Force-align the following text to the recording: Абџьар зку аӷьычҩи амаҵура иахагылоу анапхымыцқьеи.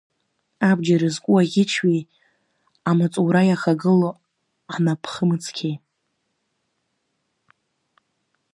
Абџьар 0.69 1.03
зку 1.13 1.35
аӷьычҩи 1.41 1.99
амаҵура 2.89 3.41
иахагылоу 3.47 4.15
анапхымыцқьеи. 4.73 5.75